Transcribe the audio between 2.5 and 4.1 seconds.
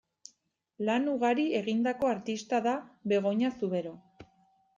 da Begoña Zubero.